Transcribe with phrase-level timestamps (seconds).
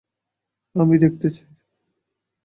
[0.75, 1.49] আমি দেখতে চাই।